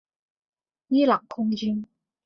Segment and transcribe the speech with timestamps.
[0.87, 1.85] 伊朗空军。